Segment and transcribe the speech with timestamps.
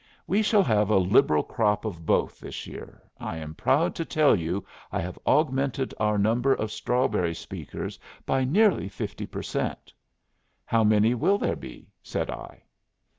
[0.25, 3.03] We shall have a liberal crop of both this year.
[3.19, 8.43] I am proud to tell you I have augmented our number of strawberry speakers by
[8.43, 9.93] nearly fifty per cent."
[10.65, 12.63] "How many will there be?" said I.